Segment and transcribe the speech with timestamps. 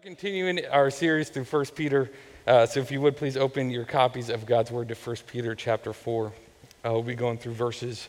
[0.00, 2.10] We're continuing our series through 1 Peter.
[2.46, 5.54] Uh, so if you would please open your copies of God's Word to 1 Peter
[5.54, 6.28] chapter 4.
[6.28, 6.32] Uh,
[6.84, 8.08] we'll be going through verses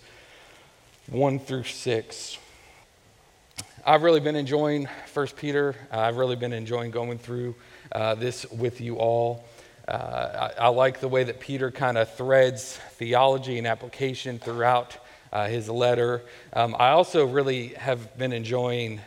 [1.08, 2.38] 1 through 6.
[3.86, 5.76] I've really been enjoying 1 Peter.
[5.92, 7.56] Uh, I've really been enjoying going through
[7.92, 9.44] uh, this with you all.
[9.86, 14.98] Uh, I, I, like the way that Peter kind of threads theology and application throughout
[15.34, 16.22] uh, his letter.
[16.54, 19.02] Um, I also really have been enjoying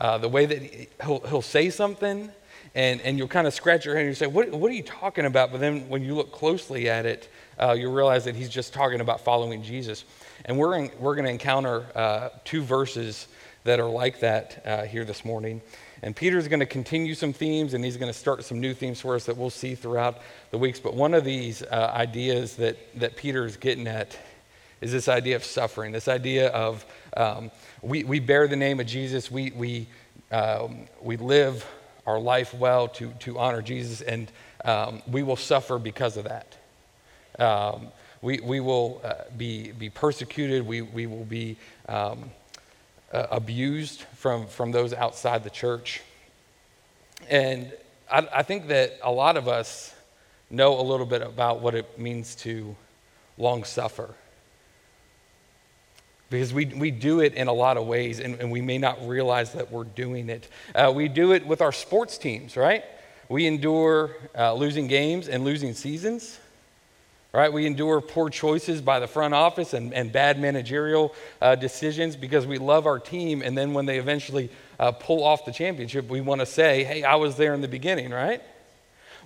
[0.00, 0.62] uh, the way that
[1.04, 2.30] he'll, he'll say something,
[2.74, 4.82] and, and you'll kind of scratch your head and you say, what, what are you
[4.82, 5.50] talking about?
[5.50, 9.00] But then when you look closely at it, uh, you'll realize that he's just talking
[9.00, 10.04] about following Jesus.
[10.44, 13.28] And we're, we're going to encounter uh, two verses
[13.64, 15.60] that are like that uh, here this morning.
[16.02, 19.00] And Peter's going to continue some themes and he's going to start some new themes
[19.00, 20.18] for us that we'll see throughout
[20.50, 20.80] the weeks.
[20.80, 24.16] But one of these uh, ideas that, that Peter is getting at
[24.80, 26.86] is this idea of suffering, this idea of
[27.16, 27.50] um,
[27.82, 29.86] we, we bear the name of Jesus, we, we,
[30.30, 31.66] um, we live
[32.06, 34.30] our life well to, to honor Jesus, and
[34.64, 36.56] um, we will suffer because of that.
[37.38, 37.88] Um,
[38.22, 41.56] we, we will uh, be, be persecuted, we, we will be
[41.88, 42.30] um,
[43.12, 46.02] uh, abused from, from those outside the church.
[47.28, 47.72] And
[48.10, 49.94] I, I think that a lot of us
[50.50, 52.76] know a little bit about what it means to
[53.38, 54.14] long suffer
[56.30, 59.06] because we, we do it in a lot of ways and, and we may not
[59.06, 60.48] realize that we're doing it.
[60.74, 62.84] Uh, we do it with our sports teams, right?
[63.28, 66.38] We endure uh, losing games and losing seasons,
[67.32, 67.52] right?
[67.52, 72.46] We endure poor choices by the front office and, and bad managerial uh, decisions because
[72.46, 73.42] we love our team.
[73.42, 77.02] And then when they eventually uh, pull off the championship, we want to say, hey,
[77.02, 78.40] I was there in the beginning, right?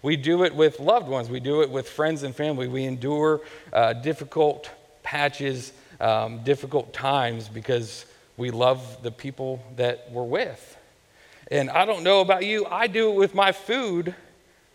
[0.00, 2.68] We do it with loved ones, we do it with friends and family.
[2.68, 3.40] We endure
[3.72, 4.70] uh, difficult
[5.02, 8.06] patches um, difficult times because
[8.36, 10.78] we love the people that we're with.
[11.50, 14.14] And I don't know about you, I do it with my food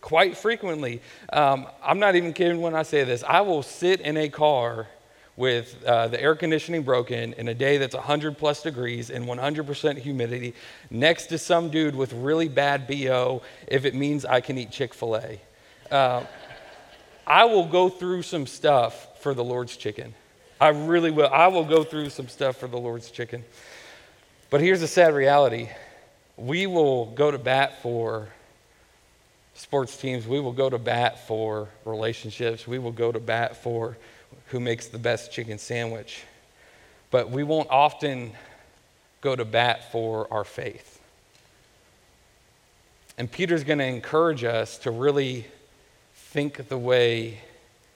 [0.02, 1.02] quite frequently.
[1.34, 3.23] Um, I'm not even kidding when I say this.
[3.23, 4.88] I will sit in a car
[5.36, 9.98] with uh, the air conditioning broken in a day that's 100 plus degrees and 100%
[9.98, 10.54] humidity
[10.89, 14.94] next to some dude with really bad BO if it means I can eat Chick
[14.94, 15.39] fil A.
[15.89, 16.26] Uh,
[17.26, 20.14] I will go through some stuff for the Lord's chicken.
[20.59, 21.30] I really will.
[21.31, 23.45] I will go through some stuff for the Lord's chicken.
[24.49, 25.70] But here's the sad reality
[26.37, 28.30] we will go to bat for
[29.53, 33.97] sports teams, we will go to bat for relationships, we will go to bat for
[34.47, 36.23] who makes the best chicken sandwich.
[37.11, 38.31] But we won't often
[39.21, 41.02] go to bat for our faith.
[43.17, 45.45] And Peter's going to encourage us to really
[46.14, 47.41] think the way,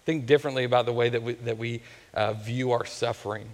[0.06, 1.82] think differently about the way that we, that we
[2.14, 3.50] uh, view our suffering.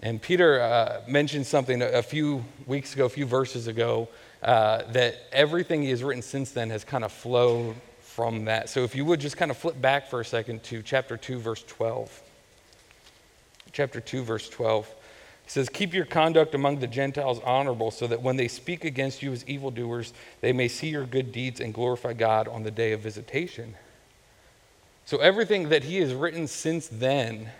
[0.00, 4.08] And Peter uh, mentioned something a few weeks ago, a few verses ago,
[4.42, 8.68] uh, that everything he has written since then has kind of flowed from that.
[8.68, 11.38] So if you would just kind of flip back for a second to chapter 2,
[11.38, 12.22] verse 12.
[13.72, 14.86] Chapter 2, verse 12.
[15.44, 19.22] He says, Keep your conduct among the Gentiles honorable, so that when they speak against
[19.22, 22.92] you as evildoers, they may see your good deeds and glorify God on the day
[22.92, 23.74] of visitation.
[25.04, 27.50] So everything that he has written since then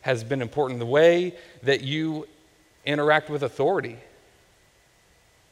[0.00, 0.80] has been important.
[0.80, 2.26] The way that you
[2.84, 3.96] interact with authority,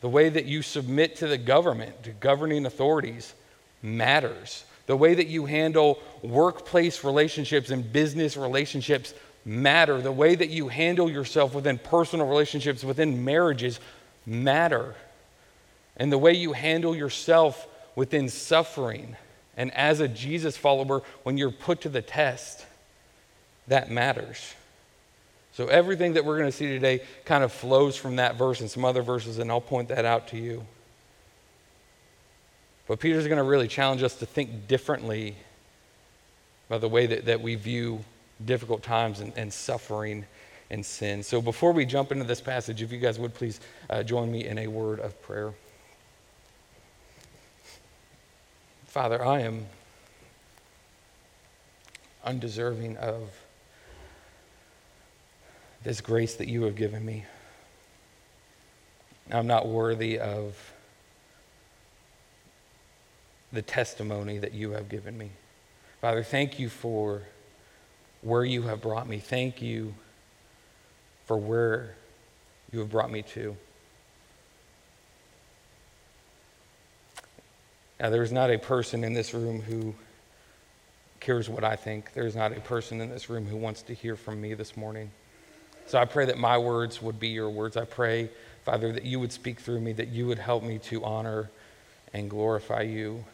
[0.01, 3.35] the way that you submit to the government, to governing authorities,
[3.83, 4.65] matters.
[4.87, 9.13] The way that you handle workplace relationships and business relationships
[9.45, 10.01] matter.
[10.01, 13.81] The way that you handle yourself within personal relationships, within marriages,
[14.25, 14.95] matter.
[15.97, 19.17] And the way you handle yourself within suffering
[19.59, 22.65] and as a Jesus follower, when you're put to the test,
[23.67, 24.55] that matters.
[25.53, 28.71] So everything that we're going to see today kind of flows from that verse and
[28.71, 30.65] some other verses, and I'll point that out to you.
[32.87, 35.35] But Peter's going to really challenge us to think differently
[36.69, 38.05] about the way that, that we view
[38.45, 40.25] difficult times and, and suffering
[40.71, 41.25] and sin.
[41.25, 43.59] So before we jump into this passage, if you guys would please
[43.91, 45.53] uh, join me in a word of prayer.
[48.89, 49.67] Father, I am
[52.25, 53.31] undeserving of
[55.85, 57.27] this grace that you have given me.
[59.31, 60.73] I'm not worthy of
[63.53, 65.33] the testimony that you have given me.
[66.01, 67.23] Father, thank you for
[68.23, 69.19] where you have brought me.
[69.19, 69.93] Thank you
[71.27, 71.95] for where
[72.73, 73.55] you have brought me to.
[78.01, 79.95] Now, there's not a person in this room who
[81.21, 82.13] cares what I think.
[82.13, 85.11] There's not a person in this room who wants to hear from me this morning.
[85.87, 87.77] So I pray that my words would be your words.
[87.77, 88.31] I pray,
[88.65, 91.51] Father, that you would speak through me, that you would help me to honor
[92.13, 93.25] and glorify you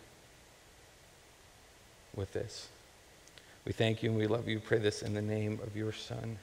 [2.15, 2.69] with this.
[3.65, 4.61] We thank you and we love you.
[4.61, 6.39] Pray this in the name of your Son.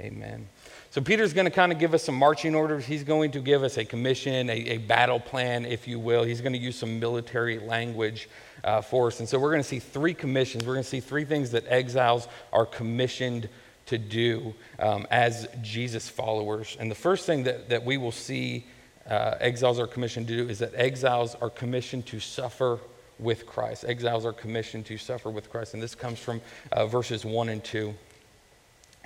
[0.00, 0.48] Amen.
[0.90, 2.86] So, Peter's going to kind of give us some marching orders.
[2.86, 6.22] He's going to give us a commission, a, a battle plan, if you will.
[6.22, 8.28] He's going to use some military language
[8.62, 9.18] uh, for us.
[9.18, 10.64] And so, we're going to see three commissions.
[10.64, 13.48] We're going to see three things that exiles are commissioned
[13.86, 16.76] to do um, as Jesus followers.
[16.78, 18.66] And the first thing that, that we will see
[19.08, 22.78] uh, exiles are commissioned to do is that exiles are commissioned to suffer
[23.18, 23.84] with Christ.
[23.88, 25.74] Exiles are commissioned to suffer with Christ.
[25.74, 26.40] And this comes from
[26.70, 27.94] uh, verses 1 and 2.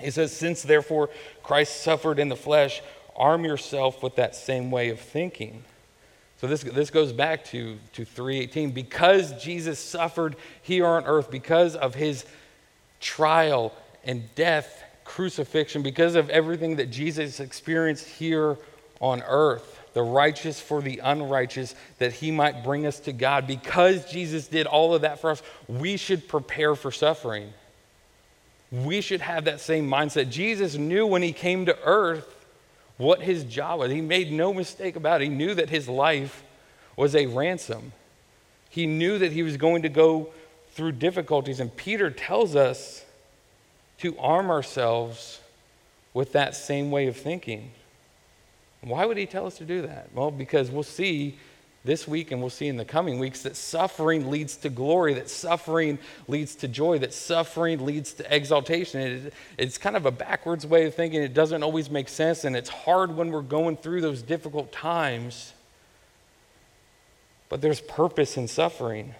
[0.03, 1.09] He says, Since therefore
[1.43, 2.81] Christ suffered in the flesh,
[3.15, 5.63] arm yourself with that same way of thinking.
[6.37, 8.71] So this, this goes back to, to 318.
[8.71, 12.25] Because Jesus suffered here on earth, because of his
[12.99, 13.73] trial
[14.03, 18.57] and death, crucifixion, because of everything that Jesus experienced here
[18.99, 23.47] on earth, the righteous for the unrighteous, that he might bring us to God.
[23.47, 27.53] Because Jesus did all of that for us, we should prepare for suffering.
[28.73, 30.31] We should have that same mindset.
[30.31, 32.47] Jesus knew when he came to earth
[32.97, 33.91] what his job was.
[33.91, 35.25] He made no mistake about it.
[35.25, 36.43] He knew that his life
[36.97, 37.93] was a ransom.
[38.71, 40.29] He knew that he was going to go
[40.71, 41.59] through difficulties.
[41.59, 43.05] And Peter tells us
[43.99, 45.39] to arm ourselves
[46.15, 47.69] with that same way of thinking.
[48.81, 50.09] Why would he tell us to do that?
[50.15, 51.37] Well, because we'll see
[51.85, 55.29] this week and we'll see in the coming weeks that suffering leads to glory, that
[55.29, 59.01] suffering leads to joy, that suffering leads to exaltation.
[59.01, 61.21] It, it's kind of a backwards way of thinking.
[61.21, 65.53] It doesn't always make sense, and it's hard when we're going through those difficult times.
[67.49, 69.13] But there's purpose in suffering.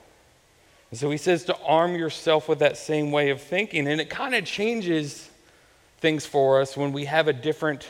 [0.89, 3.88] And so he says to arm yourself with that same way of thinking.
[3.88, 5.30] And it kind of changes
[6.00, 7.89] things for us when we have a different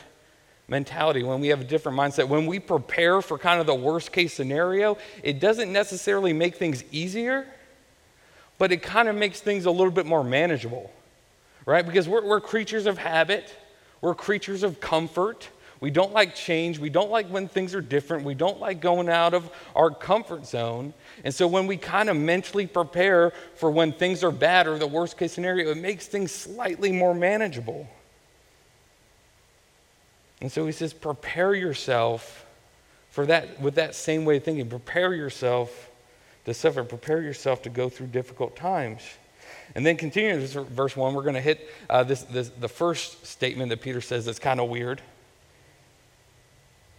[0.68, 4.12] mentality, when we have a different mindset, when we prepare for kind of the worst
[4.12, 7.46] case scenario, it doesn't necessarily make things easier,
[8.58, 10.90] but it kind of makes things a little bit more manageable,
[11.66, 11.84] right?
[11.84, 13.54] Because we're, we're creatures of habit,
[14.00, 15.48] we're creatures of comfort.
[15.80, 16.78] We don't like change.
[16.78, 18.24] We don't like when things are different.
[18.24, 20.94] We don't like going out of our comfort zone.
[21.24, 24.86] And so, when we kind of mentally prepare for when things are bad or the
[24.86, 27.86] worst case scenario, it makes things slightly more manageable.
[30.44, 32.44] And so he says, prepare yourself
[33.08, 34.68] for that with that same way of thinking.
[34.68, 35.90] Prepare yourself
[36.44, 36.84] to suffer.
[36.84, 39.00] Prepare yourself to go through difficult times.
[39.74, 43.24] And then continuing this verse 1, we're going to hit uh, this, this, the first
[43.24, 45.00] statement that Peter says that's kind of weird.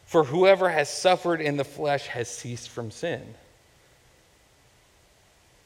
[0.07, 3.35] For whoever has suffered in the flesh has ceased from sin.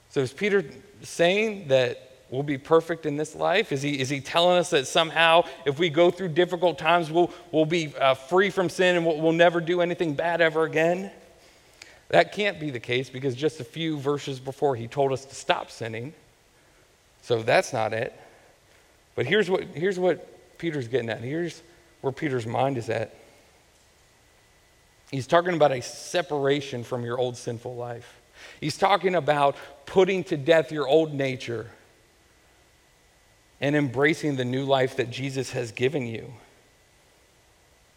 [0.10, 0.66] So is Peter
[1.02, 3.72] saying that we'll be perfect in this life?
[3.72, 7.32] Is he, is he telling us that somehow if we go through difficult times, we'll,
[7.52, 11.12] we'll be uh, free from sin and we'll, we'll never do anything bad ever again?
[12.10, 15.36] That can't be the case because just a few verses before he told us to
[15.36, 16.14] stop sinning.
[17.22, 18.14] So that's not it.
[19.16, 21.22] But here's what, here's what Peter's getting at.
[21.22, 21.62] Here's
[22.02, 23.14] where Peter's mind is at.
[25.12, 28.22] He's talking about a separation from your old sinful life.
[28.62, 29.56] He's talking about
[29.86, 31.70] putting to death your old nature
[33.62, 36.34] and embracing the new life that Jesus has given you.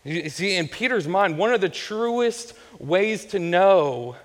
[0.05, 4.17] You see, in Peter's mind, one of the truest ways to know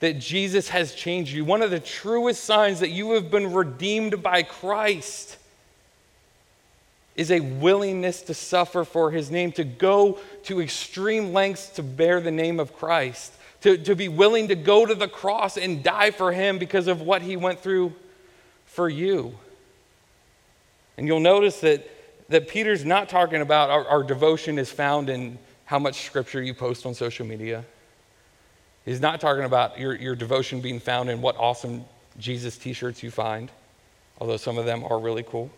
[0.00, 4.22] that Jesus has changed you, one of the truest signs that you have been redeemed
[4.22, 5.36] by Christ,
[7.16, 12.20] is a willingness to suffer for his name, to go to extreme lengths to bear
[12.20, 13.32] the name of Christ,
[13.62, 17.00] to, to be willing to go to the cross and die for him because of
[17.00, 17.92] what he went through
[18.66, 19.34] for you.
[20.98, 21.88] And you'll notice that,
[22.28, 26.54] that Peter's not talking about our, our devotion is found in how much scripture you
[26.54, 27.64] post on social media.
[28.84, 31.84] He's not talking about your, your devotion being found in what awesome
[32.18, 33.48] Jesus t shirts you find,
[34.20, 35.52] although some of them are really cool.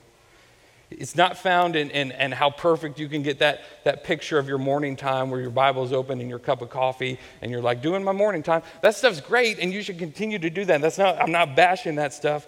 [0.91, 4.49] It's not found in, in, in, how perfect you can get that, that picture of
[4.49, 7.81] your morning time where your Bible's open and your cup of coffee and you're like,
[7.81, 8.63] doing my morning time.
[8.83, 10.81] That stuff's great and you should continue to do that.
[10.83, 12.47] That's not, I'm not bashing that stuff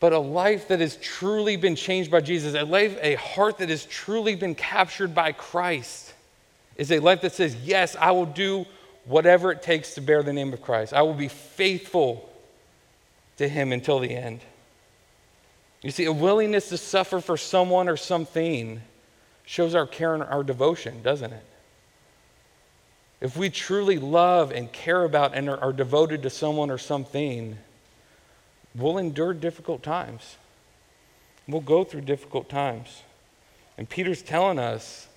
[0.00, 3.68] but a life that has truly been changed by Jesus, a life, a heart that
[3.68, 6.14] has truly been captured by Christ,
[6.76, 8.64] is a life that says, Yes, I will do
[9.04, 10.94] whatever it takes to bear the name of Christ.
[10.94, 12.28] I will be faithful
[13.36, 14.40] to Him until the end.
[15.82, 18.80] You see, a willingness to suffer for someone or something
[19.44, 21.44] shows our care and our devotion, doesn't it?
[23.20, 27.58] If we truly love and care about and are, are devoted to someone or something,
[28.74, 30.36] We'll endure difficult times.
[31.48, 33.02] We'll go through difficult times.
[33.76, 35.08] And Peter's telling us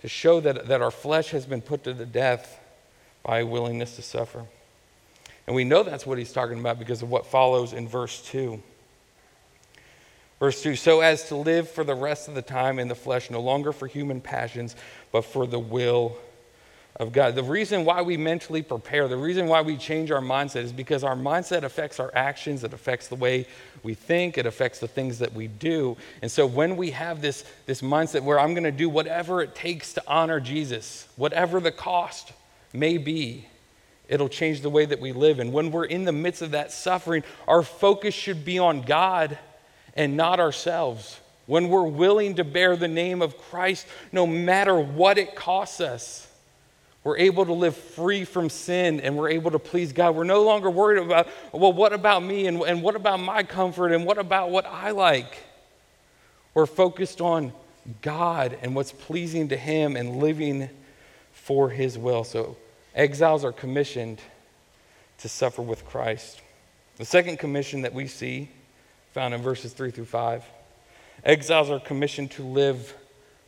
[0.00, 2.60] to show that, that our flesh has been put to the death
[3.22, 4.44] by willingness to suffer.
[5.46, 8.62] And we know that's what he's talking about because of what follows in verse 2.
[10.40, 13.30] Verse 2 So as to live for the rest of the time in the flesh,
[13.30, 14.76] no longer for human passions,
[15.12, 16.16] but for the will
[16.96, 17.34] of God.
[17.34, 21.02] The reason why we mentally prepare, the reason why we change our mindset is because
[21.02, 23.46] our mindset affects our actions, it affects the way
[23.82, 25.96] we think, it affects the things that we do.
[26.22, 29.56] And so when we have this, this mindset where I'm going to do whatever it
[29.56, 32.32] takes to honor Jesus, whatever the cost
[32.72, 33.48] may be,
[34.08, 35.40] it'll change the way that we live.
[35.40, 39.36] And when we're in the midst of that suffering, our focus should be on God
[39.94, 41.18] and not ourselves.
[41.46, 46.28] When we're willing to bear the name of Christ, no matter what it costs us
[47.04, 50.16] we're able to live free from sin and we're able to please God.
[50.16, 53.92] We're no longer worried about, well, what about me and, and what about my comfort
[53.92, 55.44] and what about what I like?
[56.54, 57.52] We're focused on
[58.00, 60.70] God and what's pleasing to Him and living
[61.32, 62.24] for His will.
[62.24, 62.56] So
[62.94, 64.22] exiles are commissioned
[65.18, 66.40] to suffer with Christ.
[66.96, 68.48] The second commission that we see,
[69.12, 70.42] found in verses 3 through 5,
[71.22, 72.94] exiles are commissioned to live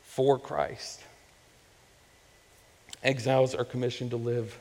[0.02, 1.00] for Christ.
[3.06, 4.58] Exiles are commissioned to live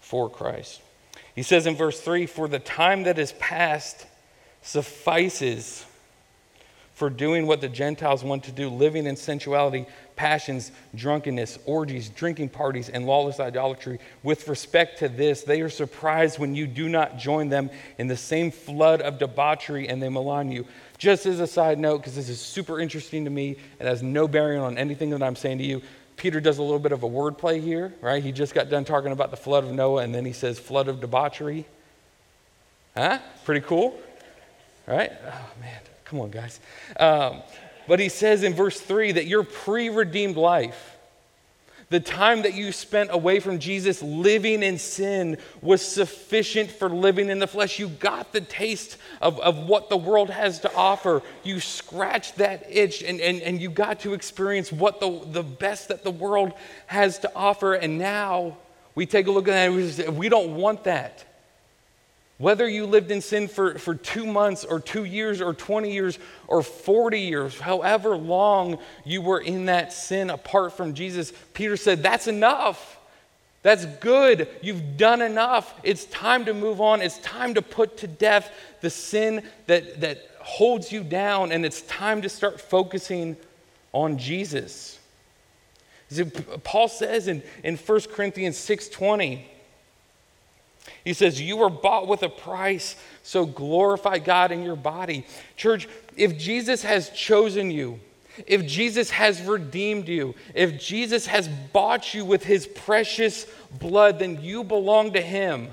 [0.00, 0.82] for Christ.
[1.34, 4.06] He says in verse 3 For the time that is past
[4.62, 5.84] suffices
[6.94, 9.84] for doing what the Gentiles want to do, living in sensuality,
[10.14, 13.98] passions, drunkenness, orgies, drinking parties, and lawless idolatry.
[14.22, 18.16] With respect to this, they are surprised when you do not join them in the
[18.16, 20.66] same flood of debauchery and they malign you.
[20.96, 24.28] Just as a side note, because this is super interesting to me it has no
[24.28, 25.82] bearing on anything that I'm saying to you,
[26.16, 28.22] Peter does a little bit of a wordplay here, right?
[28.22, 30.88] He just got done talking about the flood of Noah, and then he says flood
[30.88, 31.66] of debauchery.
[32.96, 33.18] Huh?
[33.44, 33.98] Pretty cool,
[34.86, 35.10] right?
[35.26, 36.60] Oh, man, come on, guys.
[36.98, 37.42] Um,
[37.88, 40.93] but he says in verse 3 that your pre redeemed life,
[41.90, 47.28] the time that you spent away from Jesus living in sin was sufficient for living
[47.28, 47.78] in the flesh.
[47.78, 51.22] You got the taste of, of what the world has to offer.
[51.42, 55.88] You scratched that itch and, and, and you got to experience what the, the best
[55.88, 56.52] that the world
[56.86, 57.74] has to offer.
[57.74, 58.56] And now
[58.94, 61.24] we take a look at that we, say, we don't want that.
[62.44, 66.18] Whether you lived in sin for, for two months or two years or 20 years
[66.46, 72.02] or 40 years, however long you were in that sin apart from Jesus, Peter said,
[72.02, 72.98] That's enough.
[73.62, 74.46] That's good.
[74.60, 75.72] You've done enough.
[75.82, 77.00] It's time to move on.
[77.00, 81.80] It's time to put to death the sin that, that holds you down, and it's
[81.80, 83.38] time to start focusing
[83.94, 84.98] on Jesus.
[86.62, 89.44] Paul says in, in 1 Corinthians 6:20,
[91.04, 95.26] he says, You were bought with a price, so glorify God in your body.
[95.56, 98.00] Church, if Jesus has chosen you,
[98.46, 103.46] if Jesus has redeemed you, if Jesus has bought you with his precious
[103.78, 105.68] blood, then you belong to him.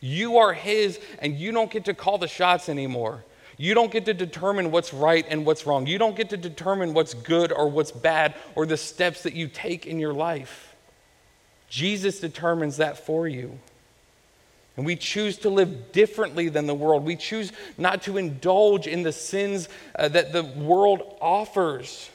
[0.00, 3.24] You are his, and you don't get to call the shots anymore.
[3.56, 5.86] You don't get to determine what's right and what's wrong.
[5.86, 9.46] You don't get to determine what's good or what's bad or the steps that you
[9.46, 10.74] take in your life.
[11.68, 13.58] Jesus determines that for you.
[14.76, 17.04] And we choose to live differently than the world.
[17.04, 22.08] We choose not to indulge in the sins uh, that the world offers.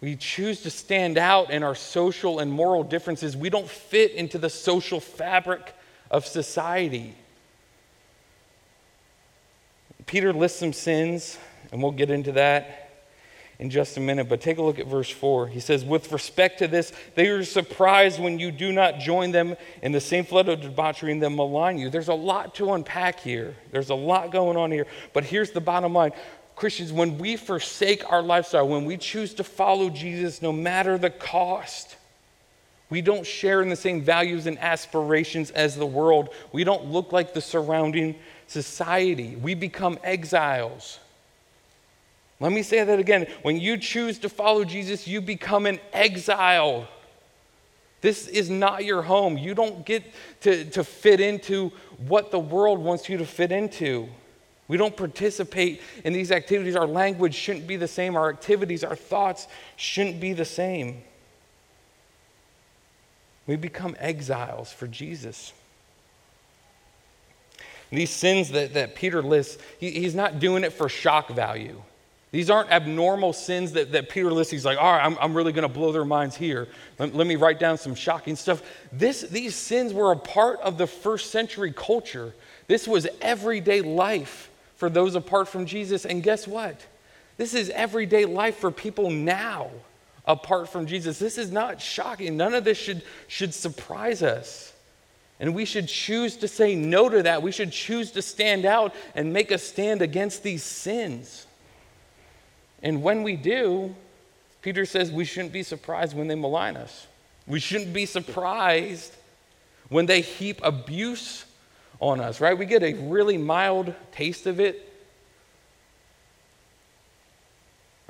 [0.00, 3.36] We choose to stand out in our social and moral differences.
[3.36, 5.74] We don't fit into the social fabric
[6.10, 7.14] of society.
[10.06, 11.38] Peter lists some sins,
[11.72, 12.87] and we'll get into that
[13.58, 15.48] in just a minute, but take a look at verse 4.
[15.48, 19.56] He says, With respect to this, they are surprised when you do not join them
[19.82, 21.90] in the same flood of debauchery and them malign you.
[21.90, 23.56] There's a lot to unpack here.
[23.72, 24.86] There's a lot going on here.
[25.12, 26.12] But here's the bottom line
[26.54, 31.10] Christians, when we forsake our lifestyle, when we choose to follow Jesus no matter the
[31.10, 31.96] cost,
[32.90, 36.30] we don't share in the same values and aspirations as the world.
[36.52, 39.36] We don't look like the surrounding society.
[39.36, 40.98] We become exiles.
[42.40, 43.26] Let me say that again.
[43.42, 46.88] When you choose to follow Jesus, you become an exile.
[48.00, 49.36] This is not your home.
[49.36, 50.04] You don't get
[50.42, 51.72] to, to fit into
[52.06, 54.08] what the world wants you to fit into.
[54.68, 56.76] We don't participate in these activities.
[56.76, 58.16] Our language shouldn't be the same.
[58.16, 61.02] Our activities, our thoughts shouldn't be the same.
[63.46, 65.54] We become exiles for Jesus.
[67.90, 71.80] These sins that, that Peter lists, he, he's not doing it for shock value.
[72.30, 74.50] These aren't abnormal sins that, that Peter lists.
[74.50, 76.68] He's like, all right, I'm, I'm really going to blow their minds here.
[76.98, 78.62] Let, let, me write down some shocking stuff.
[78.92, 82.34] This, these sins were a part of the first century culture.
[82.66, 86.04] This was everyday life for those apart from Jesus.
[86.04, 86.84] And guess what?
[87.38, 89.70] This is everyday life for people now
[90.26, 91.18] apart from Jesus.
[91.18, 92.36] This is not shocking.
[92.36, 94.74] None of this should, should surprise us.
[95.40, 97.42] And we should choose to say no to that.
[97.42, 101.46] We should choose to stand out and make a stand against these sins.
[102.82, 103.94] And when we do,
[104.62, 107.06] Peter says we shouldn't be surprised when they malign us.
[107.46, 109.14] We shouldn't be surprised
[109.88, 111.44] when they heap abuse
[112.00, 112.56] on us, right?
[112.56, 114.88] We get a really mild taste of it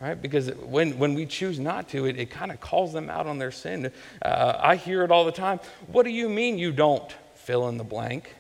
[0.01, 0.21] right?
[0.21, 3.39] Because when, when we choose not to, it, it kind of calls them out on
[3.39, 3.93] their sin.
[4.23, 5.61] Uh, I hear it all the time.
[5.89, 8.35] What do you mean you don't fill in the blank?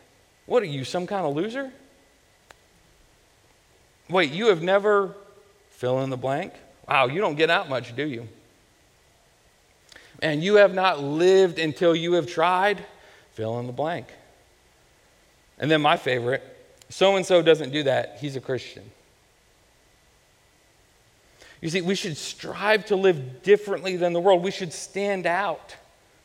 [0.46, 1.72] What are you, some kind of loser?
[4.08, 5.14] Wait, you have never
[5.78, 6.52] fill in the blank?
[6.88, 8.28] Wow, you don't get out much, do you?
[10.20, 12.84] And you have not lived until you have tried?
[13.32, 14.08] Fill in the blank.
[15.58, 16.42] And then my favorite
[16.90, 18.18] so and so doesn't do that.
[18.20, 18.90] He's a Christian.
[21.60, 24.42] You see, we should strive to live differently than the world.
[24.42, 25.76] We should stand out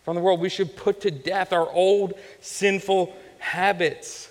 [0.03, 0.39] from the world.
[0.39, 4.29] We should put to death our old sinful habits.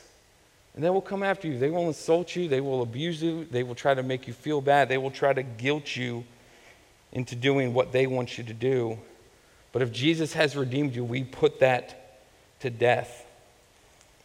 [0.74, 1.58] And they will come after you.
[1.58, 2.48] They will insult you.
[2.48, 3.46] They will abuse you.
[3.50, 4.88] They will try to make you feel bad.
[4.88, 6.24] They will try to guilt you
[7.12, 8.98] into doing what they want you to do.
[9.72, 12.20] But if Jesus has redeemed you, we put that
[12.60, 13.26] to death.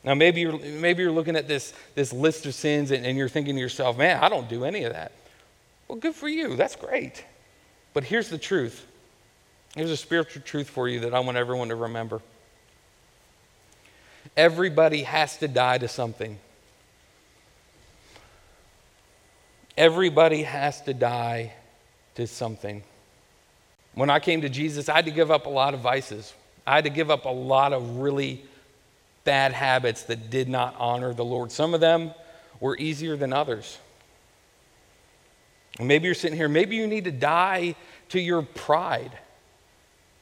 [0.03, 3.27] Now, maybe you're, maybe you're looking at this, this list of sins and, and you're
[3.27, 5.11] thinking to yourself, man, I don't do any of that.
[5.87, 6.55] Well, good for you.
[6.55, 7.25] That's great.
[7.93, 8.85] But here's the truth
[9.75, 12.21] here's a spiritual truth for you that I want everyone to remember.
[14.37, 16.37] Everybody has to die to something.
[19.75, 21.53] Everybody has to die
[22.15, 22.83] to something.
[23.95, 26.33] When I came to Jesus, I had to give up a lot of vices.
[26.67, 28.45] I had to give up a lot of really
[29.23, 31.51] bad habits that did not honor the Lord.
[31.51, 32.11] Some of them
[32.59, 33.79] were easier than others.
[35.79, 37.75] Maybe you're sitting here, maybe you need to die
[38.09, 39.17] to your pride.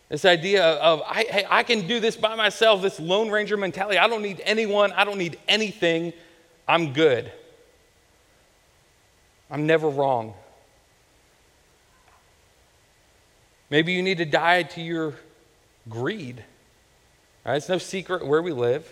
[0.10, 3.98] This idea of, I, hey, I can do this by myself, this Lone Ranger mentality.
[3.98, 6.14] I don't need anyone, I don't need anything.
[6.68, 7.32] I'm good.
[9.50, 10.34] I'm never wrong.
[13.70, 15.14] Maybe you need to die to your
[15.90, 16.44] greed.
[17.46, 17.56] Right?
[17.56, 18.92] It's no secret where we live.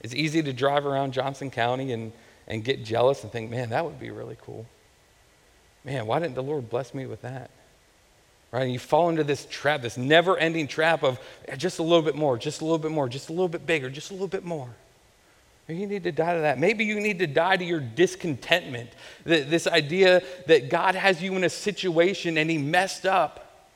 [0.00, 2.12] It's easy to drive around Johnson County and,
[2.46, 4.66] and get jealous and think, man, that would be really cool
[5.86, 7.50] man, why didn't the Lord bless me with that?
[8.56, 8.62] Right?
[8.62, 11.20] And you fall into this trap, this never ending trap of
[11.58, 13.90] just a little bit more, just a little bit more, just a little bit bigger,
[13.90, 14.70] just a little bit more.
[15.68, 16.58] You need to die to that.
[16.58, 18.88] Maybe you need to die to your discontentment.
[19.24, 23.68] This idea that God has you in a situation and He messed up.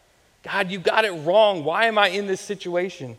[0.44, 1.62] God, you got it wrong.
[1.62, 3.18] Why am I in this situation?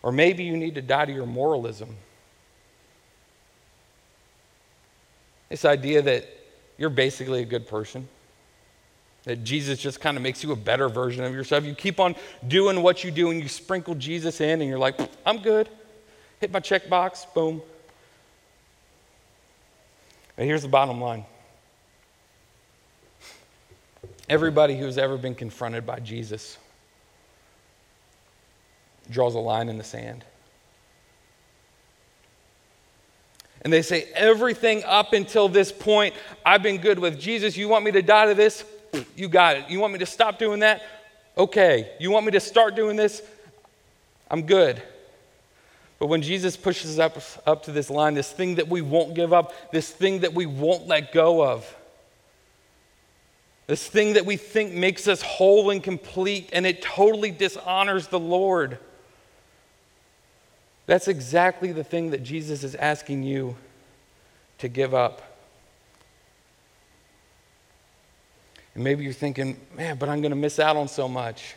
[0.00, 1.96] Or maybe you need to die to your moralism.
[5.48, 6.24] This idea that
[6.78, 8.06] you're basically a good person.
[9.24, 11.64] That Jesus just kind of makes you a better version of yourself.
[11.64, 14.98] You keep on doing what you do and you sprinkle Jesus in, and you're like,
[15.24, 15.68] I'm good.
[16.40, 17.62] Hit my check box, boom.
[20.34, 21.24] But here's the bottom line
[24.28, 26.56] everybody who's ever been confronted by Jesus
[29.10, 30.24] draws a line in the sand.
[33.62, 37.56] and they say, Everything up until this point, I've been good with Jesus.
[37.56, 38.64] You want me to die to this?
[39.16, 39.70] You got it.
[39.70, 40.82] You want me to stop doing that?
[41.36, 41.92] Okay.
[41.98, 43.22] You want me to start doing this?
[44.30, 44.82] I'm good.
[45.98, 49.32] But when Jesus pushes up, up to this line, this thing that we won't give
[49.32, 51.76] up, this thing that we won't let go of,
[53.68, 58.18] this thing that we think makes us whole and complete, and it totally dishonors the
[58.18, 58.78] Lord.
[60.86, 63.56] That's exactly the thing that Jesus is asking you
[64.58, 65.31] to give up.
[68.74, 71.54] And maybe you're thinking, man, but I'm going to miss out on so much.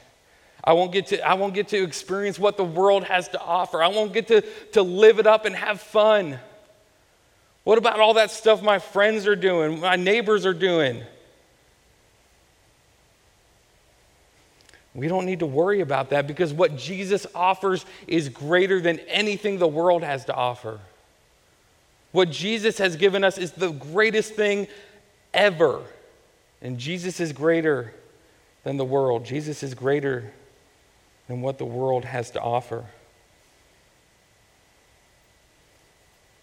[0.64, 3.84] I won't get to, I won't get to experience what the world has to offer.
[3.84, 4.42] I won't get to,
[4.74, 6.40] to live it up and have fun.
[7.64, 11.04] What about all that stuff my friends are doing, my neighbors are doing?
[14.96, 19.60] We don't need to worry about that because what Jesus offers is greater than anything
[19.60, 20.80] the world has to offer.
[22.14, 24.68] What Jesus has given us is the greatest thing
[25.34, 25.82] ever.
[26.66, 27.94] And Jesus is greater
[28.64, 29.24] than the world.
[29.24, 30.34] Jesus is greater
[31.28, 32.86] than what the world has to offer.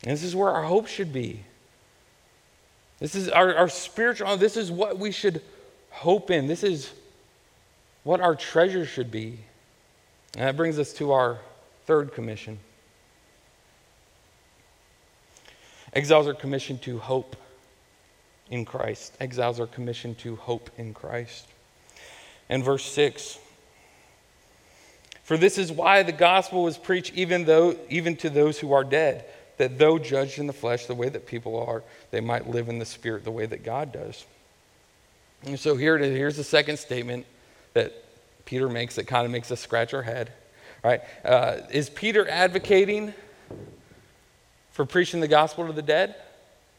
[0.04, 1.42] And this is where our hope should be.
[3.00, 5.42] This is our, our spiritual, oh, this is what we should
[5.90, 6.46] hope in.
[6.46, 6.92] This is
[8.04, 9.40] what our treasure should be.
[10.36, 11.40] And that brings us to our
[11.86, 12.60] third commission.
[15.92, 17.34] Exiles are commissioned to hope
[18.52, 19.16] in Christ.
[19.18, 21.48] Exiles are commissioned to hope in Christ.
[22.48, 23.38] and verse 6.
[25.24, 28.84] For this is why the gospel was preached even though even to those who are
[28.84, 29.24] dead,
[29.56, 32.78] that though judged in the flesh the way that people are, they might live in
[32.78, 34.26] the spirit the way that God does.
[35.44, 36.14] And so here it is.
[36.14, 37.24] here's the second statement
[37.72, 37.92] that
[38.44, 40.30] Peter makes that kind of makes us scratch our head.
[40.84, 41.00] Right?
[41.24, 43.14] Uh, is Peter advocating
[44.72, 46.16] for preaching the gospel to the dead?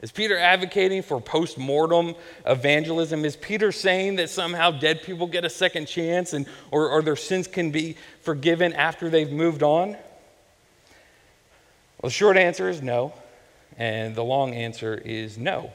[0.04, 3.24] Is Peter advocating for post mortem evangelism?
[3.24, 7.16] Is Peter saying that somehow dead people get a second chance and, or, or their
[7.16, 9.92] sins can be forgiven after they've moved on?
[9.92, 10.00] Well,
[12.02, 13.14] the short answer is no,
[13.78, 15.72] and the long answer is no.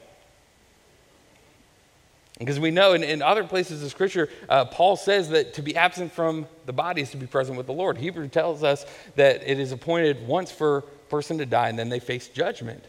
[2.37, 5.75] Because we know in, in other places of Scripture, uh, Paul says that to be
[5.75, 7.97] absent from the body is to be present with the Lord.
[7.97, 11.89] Hebrew tells us that it is appointed once for a person to die and then
[11.89, 12.85] they face judgment.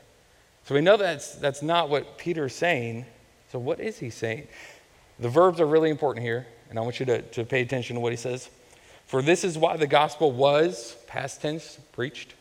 [0.65, 3.07] So we know that's, that's not what Peter's saying.
[3.51, 4.47] So what is he saying?
[5.19, 8.01] The verbs are really important here, and I want you to, to pay attention to
[8.01, 8.49] what he says.
[9.07, 12.35] For this is why the gospel was, past tense, preached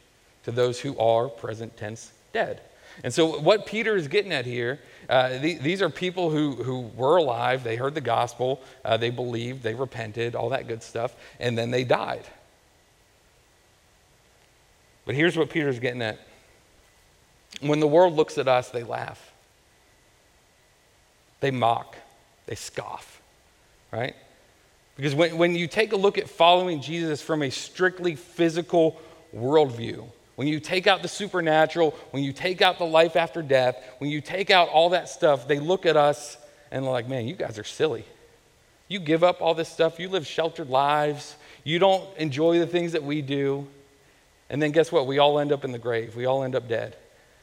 [0.43, 2.61] to those who are, present tense, dead.
[3.03, 4.79] And so what Peter is getting at here,
[5.09, 9.09] uh, th- these are people who, who were alive, they heard the gospel, uh, they
[9.09, 12.25] believed, they repented, all that good stuff, and then they died.
[15.05, 16.19] But here's what Peter's getting at
[17.61, 19.33] when the world looks at us, they laugh,
[21.39, 21.95] they mock,
[22.45, 23.21] they scoff,
[23.91, 24.15] right?
[24.95, 28.99] Because when, when you take a look at following Jesus from a strictly physical
[29.33, 33.81] worldview, when you take out the supernatural, when you take out the life after death,
[33.97, 36.37] when you take out all that stuff, they look at us
[36.71, 38.05] and they're like, man, you guys are silly.
[38.87, 42.93] You give up all this stuff, you live sheltered lives, you don't enjoy the things
[42.93, 43.67] that we do.
[44.49, 45.07] And then guess what?
[45.07, 46.95] We all end up in the grave, we all end up dead.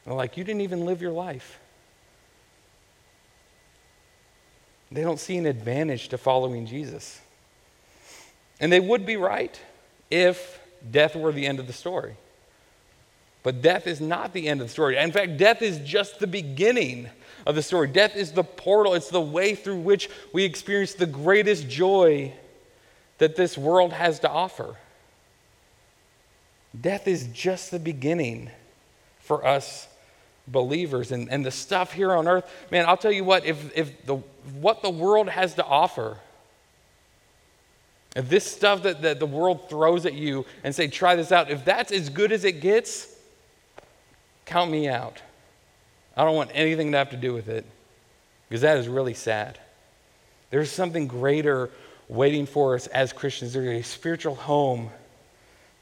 [0.06, 1.58] They're like, You didn't even live your life.
[4.90, 7.20] They don't see an advantage to following Jesus.
[8.60, 9.60] And they would be right
[10.10, 12.14] if death were the end of the story.
[13.42, 14.96] But death is not the end of the story.
[14.96, 17.08] In fact, death is just the beginning
[17.46, 17.88] of the story.
[17.88, 22.32] Death is the portal, it's the way through which we experience the greatest joy
[23.18, 24.76] that this world has to offer.
[26.78, 28.50] Death is just the beginning
[29.20, 29.88] for us
[30.48, 34.06] believers and, and the stuff here on earth man i'll tell you what if, if
[34.06, 34.16] the,
[34.60, 36.16] what the world has to offer
[38.14, 41.50] if this stuff that, that the world throws at you and say try this out
[41.50, 43.14] if that's as good as it gets
[44.46, 45.20] count me out.
[46.16, 47.66] I don't want anything to have to do with it
[48.48, 49.58] because that is really sad.
[50.50, 51.68] There's something greater
[52.08, 53.52] waiting for us as christians.
[53.52, 54.90] There's a spiritual home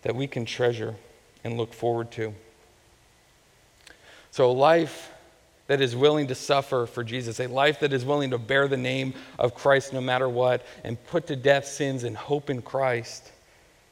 [0.02, 0.96] that we can treasure
[1.44, 2.34] and look forward to
[4.34, 5.12] so, a life
[5.68, 8.76] that is willing to suffer for Jesus, a life that is willing to bear the
[8.76, 13.30] name of Christ no matter what, and put to death sins and hope in Christ,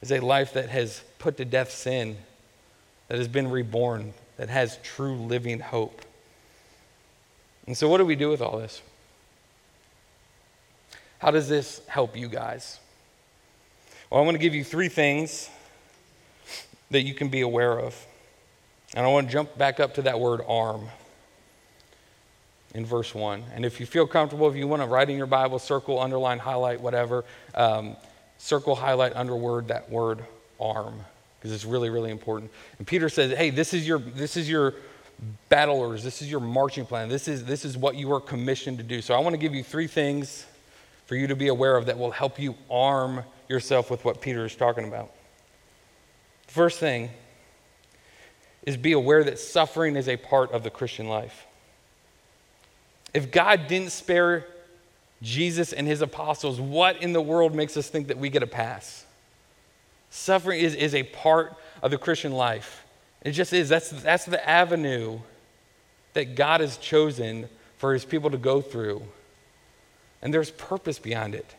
[0.01, 2.17] is a life that has put to death sin,
[3.07, 6.01] that has been reborn, that has true living hope.
[7.65, 8.81] And so, what do we do with all this?
[11.19, 12.81] How does this help you guys?
[14.09, 15.49] Well, I want to give you three things
[16.91, 17.95] that you can be aware of.
[18.95, 20.87] And I want to jump back up to that word arm
[22.73, 23.43] in verse 1.
[23.53, 26.39] And if you feel comfortable, if you want to write in your Bible, circle, underline,
[26.39, 27.23] highlight, whatever,
[27.55, 27.95] um,
[28.37, 30.23] circle, highlight, underword that word
[30.59, 30.99] arm
[31.39, 32.49] because it's really, really important.
[32.77, 34.75] And Peter says, hey, this is your, this is your
[35.49, 38.83] battlers, this is your marching plan, this is, this is what you are commissioned to
[38.83, 39.01] do.
[39.01, 40.45] So I want to give you three things
[41.05, 44.45] for you to be aware of that will help you arm yourself with what Peter
[44.45, 45.11] is talking about.
[46.47, 47.09] First thing
[48.63, 51.45] is be aware that suffering is a part of the Christian life.
[53.13, 54.47] If God didn't spare
[55.21, 58.47] Jesus and his apostles, what in the world makes us think that we get a
[58.47, 59.05] pass?
[60.09, 62.85] Suffering is, is a part of the Christian life.
[63.21, 63.69] It just is.
[63.69, 65.19] That's, that's the avenue
[66.13, 69.01] that God has chosen for his people to go through.
[70.21, 71.55] And there's purpose behind it.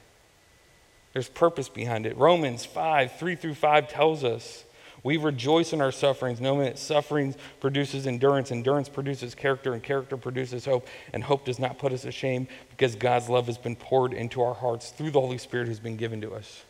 [1.12, 2.16] There's purpose behind it.
[2.16, 4.64] Romans 5, 3 through 5 tells us
[5.04, 10.16] we rejoice in our sufferings, knowing that suffering produces endurance, endurance produces character, and character
[10.16, 10.88] produces hope.
[11.12, 14.42] And hope does not put us to shame because God's love has been poured into
[14.42, 16.64] our hearts through the Holy Spirit who's been given to us.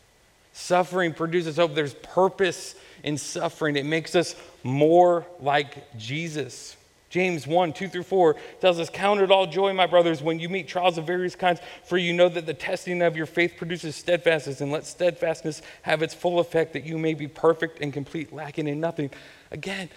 [0.52, 1.76] Suffering produces hope.
[1.76, 6.76] There's purpose in suffering, it makes us more like Jesus.
[7.14, 10.48] James 1 2 through 4 tells us, Count it all joy, my brothers, when you
[10.48, 13.94] meet trials of various kinds, for you know that the testing of your faith produces
[13.94, 18.32] steadfastness, and let steadfastness have its full effect, that you may be perfect and complete,
[18.32, 19.12] lacking in nothing.
[19.52, 19.90] Again,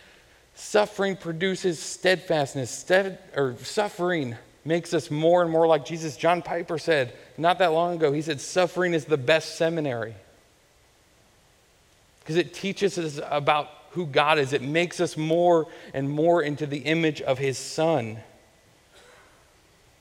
[0.53, 2.69] suffering produces steadfastness.
[2.69, 6.17] Stead, or suffering makes us more and more like Jesus.
[6.17, 10.13] John Piper said not that long ago, he said, suffering is the best seminary
[12.19, 14.53] because it teaches us about who God is.
[14.53, 18.19] It makes us more and more into the image of his Son.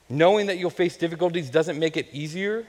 [0.07, 2.63] Knowing that you'll face difficulties doesn't make it easier,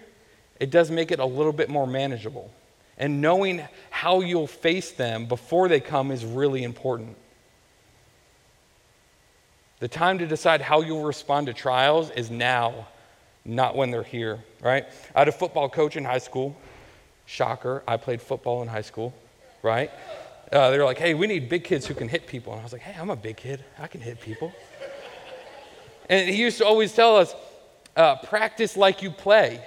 [0.58, 2.50] it does make it a little bit more manageable.
[2.96, 7.14] And knowing how you'll face them before they come is really important.
[9.80, 12.88] The time to decide how you'll respond to trials is now,
[13.44, 14.86] not when they're here, right?
[15.14, 16.56] I had a football coach in high school.
[17.26, 19.12] Shocker, I played football in high school,
[19.62, 19.90] right?
[20.50, 22.52] Uh, they were like, hey, we need big kids who can hit people.
[22.52, 23.64] And I was like, hey, I'm a big kid.
[23.78, 24.52] I can hit people.
[26.08, 27.34] and he used to always tell us,
[27.96, 29.62] uh, practice like you play.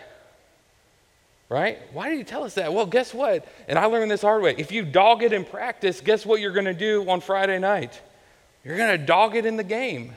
[1.49, 1.79] Right?
[1.91, 2.73] Why did he tell us that?
[2.73, 3.45] Well, guess what?
[3.67, 4.55] And I learned this hard way.
[4.57, 8.01] If you dog it in practice, guess what you're going to do on Friday night?
[8.63, 10.15] You're going to dog it in the game.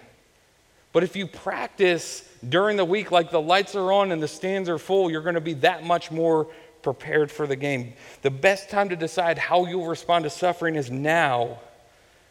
[0.93, 4.69] But if you practice during the week like the lights are on and the stands
[4.69, 6.47] are full, you're going to be that much more
[6.85, 7.95] prepared for the game.
[8.23, 11.59] The best time to decide how you'll respond to suffering is now,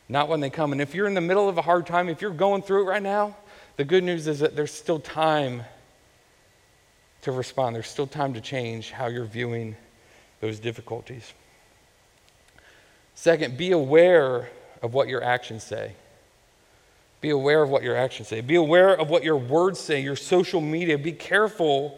[0.07, 0.71] not when they come.
[0.71, 2.85] And if you're in the middle of a hard time, if you're going through it
[2.85, 3.35] right now,
[3.75, 5.63] the good news is that there's still time
[7.23, 7.75] to respond.
[7.75, 9.75] There's still time to change how you're viewing
[10.39, 11.33] those difficulties.
[13.15, 14.49] Second, be aware
[14.81, 15.93] of what your actions say.
[17.21, 18.41] Be aware of what your actions say.
[18.41, 20.97] Be aware of what your words say, your social media.
[20.97, 21.97] Be careful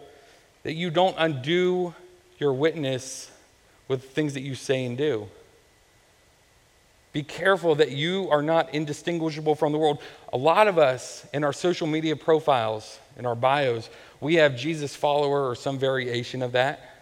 [0.63, 1.93] that you don't undo
[2.37, 3.31] your witness
[3.87, 5.27] with things that you say and do.
[7.13, 10.01] Be careful that you are not indistinguishable from the world.
[10.33, 14.95] A lot of us in our social media profiles, in our bios, we have Jesus
[14.95, 16.97] follower or some variation of that.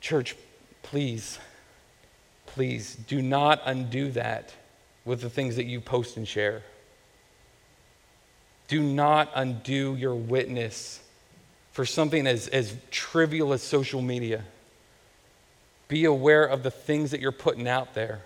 [0.00, 0.36] Church,
[0.82, 1.38] please,
[2.46, 4.54] please do not undo that
[5.04, 6.62] with the things that you post and share.
[8.68, 11.00] Do not undo your witness
[11.74, 14.44] for something as, as trivial as social media.
[15.88, 18.22] Be aware of the things that you're putting out there.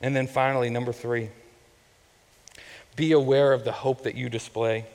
[0.00, 1.28] And then finally, number three,
[2.96, 4.86] be aware of the hope that you display.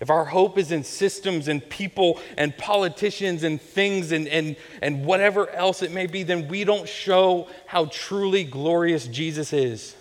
[0.00, 5.04] If our hope is in systems and people and politicians and things and, and, and
[5.04, 9.96] whatever else it may be, then we don't show how truly glorious Jesus is.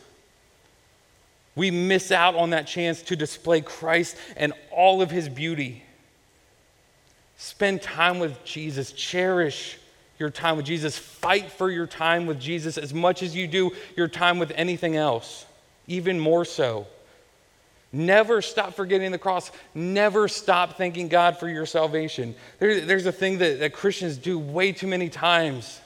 [1.56, 5.82] We miss out on that chance to display Christ and all of his beauty.
[7.38, 8.92] Spend time with Jesus.
[8.92, 9.78] Cherish
[10.20, 10.98] your time with Jesus.
[10.98, 14.96] Fight for your time with Jesus as much as you do your time with anything
[14.96, 15.46] else,
[15.88, 16.88] even more so.
[17.92, 19.52] Never stop forgetting the cross.
[19.74, 22.36] Never stop thanking God for your salvation.
[22.60, 25.80] There, there's a thing that, that Christians do way too many times.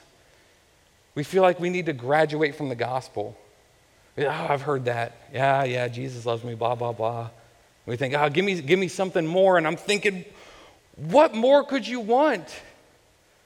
[1.14, 3.38] We feel like we need to graduate from the gospel.
[4.18, 5.18] Oh, I've heard that.
[5.34, 7.30] Yeah, yeah, Jesus loves me, blah, blah, blah.
[7.86, 9.58] We think, oh, give me, give me something more.
[9.58, 10.26] And I'm thinking,
[11.08, 12.48] what more could you want?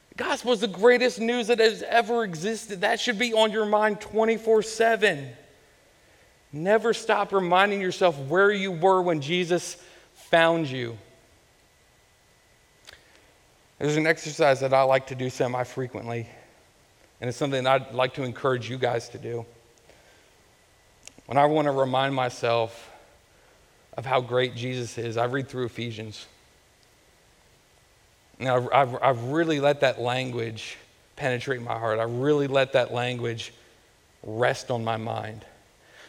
[0.09, 2.81] The gospel is the greatest news that has ever existed.
[2.81, 5.29] That should be on your mind 24 7.
[6.51, 9.77] Never stop reminding yourself where you were when Jesus
[10.13, 10.97] found you.
[13.79, 16.27] There's an exercise that I like to do semi frequently,
[17.19, 19.45] and it's something I'd like to encourage you guys to do.
[21.25, 22.91] When I want to remind myself
[23.97, 26.27] of how great Jesus is, I read through Ephesians.
[28.39, 30.77] Now, I've, I've really let that language
[31.15, 31.99] penetrate my heart.
[31.99, 33.53] I really let that language
[34.23, 35.45] rest on my mind.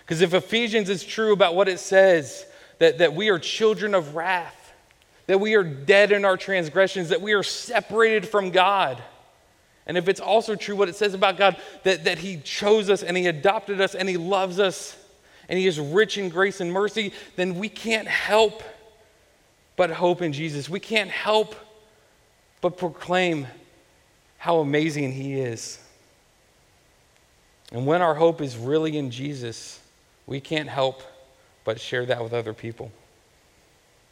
[0.00, 2.46] Because if Ephesians is true about what it says,
[2.78, 4.72] that, that we are children of wrath,
[5.26, 9.02] that we are dead in our transgressions, that we are separated from God.
[9.86, 13.02] And if it's also true what it says about God, that, that He chose us
[13.02, 14.96] and He adopted us and He loves us
[15.48, 18.62] and He is rich in grace and mercy, then we can't help
[19.76, 20.68] but hope in Jesus.
[20.68, 21.54] We can't help
[22.64, 23.46] but proclaim
[24.38, 25.78] how amazing He is.
[27.70, 29.82] And when our hope is really in Jesus,
[30.26, 31.02] we can't help
[31.64, 32.90] but share that with other people.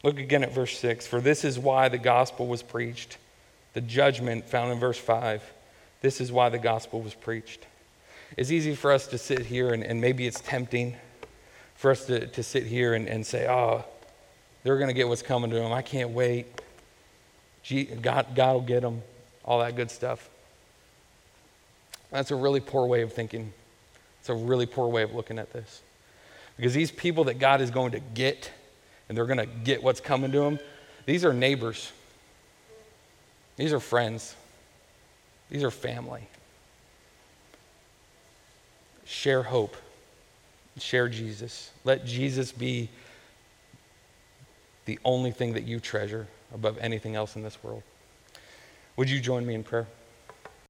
[0.03, 1.07] Look again at verse 6.
[1.07, 3.17] For this is why the gospel was preached.
[3.73, 5.41] The judgment found in verse 5.
[6.01, 7.65] This is why the gospel was preached.
[8.37, 10.95] It's easy for us to sit here, and, and maybe it's tempting
[11.73, 13.83] for us to, to sit here and, and say, oh,
[14.61, 15.73] they're going to get what's coming to them.
[15.73, 16.61] I can't wait.
[18.01, 19.01] God, God will get them.
[19.45, 20.29] All that good stuff.
[22.11, 23.53] That's a really poor way of thinking.
[24.19, 25.81] It's a really poor way of looking at this.
[26.55, 28.51] Because these people that God is going to get,
[29.09, 30.59] and they're going to get what's coming to them,
[31.05, 31.91] these are neighbors.
[33.57, 34.35] These are friends.
[35.49, 36.27] These are family.
[39.05, 39.75] Share hope.
[40.77, 41.71] Share Jesus.
[41.83, 42.89] Let Jesus be
[44.85, 47.83] the only thing that you treasure above anything else in this world.
[48.97, 49.87] Would you join me in prayer?